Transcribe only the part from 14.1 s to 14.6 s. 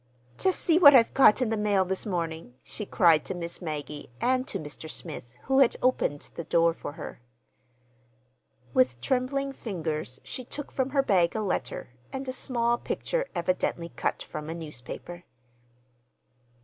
from a